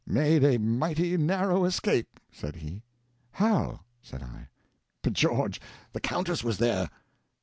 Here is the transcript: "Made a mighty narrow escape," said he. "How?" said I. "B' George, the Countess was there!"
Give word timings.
"Made 0.07 0.43
a 0.43 0.57
mighty 0.57 1.15
narrow 1.15 1.63
escape," 1.63 2.19
said 2.31 2.55
he. 2.55 2.81
"How?" 3.33 3.81
said 4.01 4.23
I. 4.23 4.47
"B' 5.03 5.11
George, 5.11 5.61
the 5.93 5.99
Countess 6.01 6.43
was 6.43 6.57
there!" 6.57 6.89